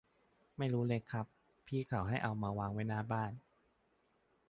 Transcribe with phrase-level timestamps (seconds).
[0.57, 1.25] ไม่รู้เลยครับ
[1.67, 3.31] พี่เขาให้เอามาวางไว้หน้าบ้าน